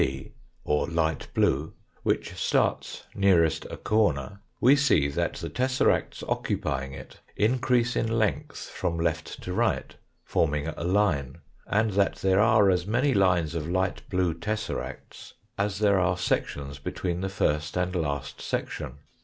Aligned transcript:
b. 0.01 0.31
or 0.63 0.87
light 0.87 1.27
blue, 1.35 1.75
which 2.01 2.33
starts 2.33 3.03
nearest 3.13 3.65
a 3.69 3.77
corner, 3.77 4.39
we 4.59 4.75
see 4.75 5.07
that 5.07 5.35
the 5.35 5.47
tesseracts 5.47 6.23
occupying 6.27 6.91
it 6.91 7.19
increase 7.35 7.95
in 7.95 8.17
length 8.17 8.67
from 8.71 8.97
left 8.97 9.43
to 9.43 9.53
right, 9.53 9.97
forming 10.23 10.67
a 10.69 10.83
line, 10.83 11.37
and 11.67 11.91
that 11.91 12.15
there 12.15 12.39
are 12.39 12.71
as 12.71 12.87
many 12.87 13.13
lines 13.13 13.53
of 13.53 13.69
light 13.69 14.01
blue 14.09 14.33
tesseracts 14.33 15.33
as 15.55 15.77
there 15.77 15.99
are 15.99 16.17
sections 16.17 16.79
between 16.79 17.21
the 17.21 17.27
168 17.27 17.31
THE 17.31 17.33
FOURTH 17.59 17.71
DIMENSION 17.73 17.91
first 17.91 17.95
and 17.95 18.03
last 18.03 18.41
section. 18.41 18.93